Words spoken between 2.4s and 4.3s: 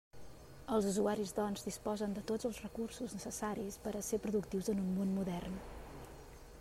els recursos necessaris per a ser